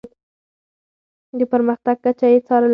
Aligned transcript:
د 1.37 1.41
پرمختګ 1.51 1.95
کچه 2.05 2.27
يې 2.33 2.39
څارله. 2.47 2.69